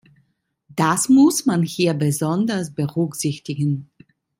Das 0.69 1.09
muss 1.09 1.45
man 1.45 1.61
hier 1.61 1.93
besonders 1.93 2.73
berücksichtigen. 2.73 3.91